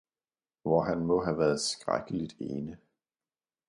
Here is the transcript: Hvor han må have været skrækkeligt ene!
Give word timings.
Hvor 0.61 0.81
han 0.81 0.99
må 1.05 1.23
have 1.23 1.37
været 1.37 1.61
skrækkeligt 1.61 2.35
ene! 2.39 2.77